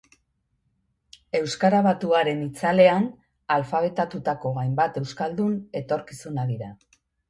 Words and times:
Euskara 1.39 1.81
batuaren 1.89 2.41
itzalean 2.47 3.07
alfabetatutako 3.59 4.57
hainbat 4.67 5.01
euskaldun 5.07 5.57
etorkizuna 5.85 6.53
dira. 6.55 6.77